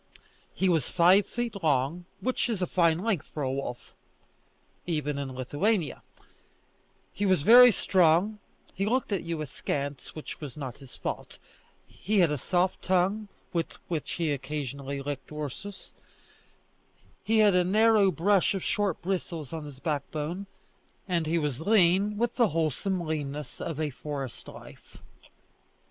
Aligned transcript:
He 0.55 0.67
was 0.67 0.89
five 0.89 1.27
feet 1.27 1.61
long, 1.61 2.05
which 2.21 2.49
is 2.49 2.63
a 2.63 2.65
fine 2.65 2.97
length 3.03 3.29
for 3.29 3.43
a 3.43 3.51
wolf, 3.53 3.93
even 4.87 5.19
in 5.19 5.35
Lithuania; 5.35 6.01
he 7.13 7.27
was 7.27 7.43
very 7.43 7.71
strong; 7.71 8.39
he 8.73 8.87
looked 8.87 9.11
at 9.11 9.21
you 9.21 9.41
askance, 9.41 10.15
which 10.15 10.41
was 10.41 10.57
not 10.57 10.79
his 10.79 10.95
fault; 10.95 11.37
he 11.87 12.17
had 12.17 12.31
a 12.31 12.37
soft 12.39 12.81
tongue, 12.81 13.27
with 13.53 13.73
which 13.89 14.13
he 14.13 14.31
occasionally 14.31 15.03
licked 15.03 15.31
Ursus; 15.31 15.93
he 17.23 17.37
had 17.37 17.53
a 17.53 17.63
narrow 17.63 18.09
brush 18.09 18.55
of 18.55 18.63
short 18.63 18.99
bristles 19.03 19.53
on 19.53 19.65
his 19.65 19.77
backbone, 19.77 20.47
and 21.07 21.27
he 21.27 21.37
was 21.37 21.61
lean 21.61 22.17
with 22.17 22.37
the 22.37 22.47
wholesome 22.47 23.05
leanness 23.05 23.61
of 23.61 23.79
a 23.79 23.91
forest 23.91 24.47
life. 24.47 24.97